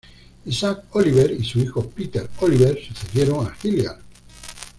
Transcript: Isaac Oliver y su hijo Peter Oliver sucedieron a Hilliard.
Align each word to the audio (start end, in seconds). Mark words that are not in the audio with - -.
Isaac 0.47 0.85
Oliver 0.95 1.29
y 1.29 1.43
su 1.45 1.59
hijo 1.59 1.87
Peter 1.87 2.27
Oliver 2.39 2.75
sucedieron 2.83 3.45
a 3.45 3.55
Hilliard. 3.61 4.01